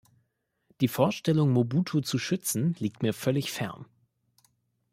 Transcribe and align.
Die 0.79 0.87
Vorstellung, 0.87 1.51
Mobutu 1.51 1.99
zu 2.01 2.17
schützen, 2.17 2.75
liegt 2.79 3.03
mir 3.03 3.13
völlig 3.13 3.51
fern. 3.51 3.85